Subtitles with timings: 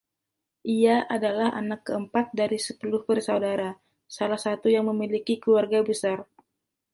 [0.75, 3.69] Ia adalah anak keempat dari sepuluh bersaudara,
[4.17, 6.19] salah satu yang memiliki keluarga besar.